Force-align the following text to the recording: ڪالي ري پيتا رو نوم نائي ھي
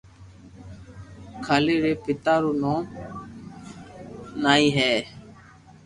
ڪالي 1.45 1.75
ري 1.83 1.93
پيتا 2.03 2.33
رو 2.43 2.51
نوم 2.61 2.81
نائي 4.43 4.67
ھي 4.75 4.93